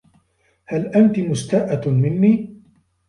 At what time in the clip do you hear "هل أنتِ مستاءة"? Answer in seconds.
0.65-1.89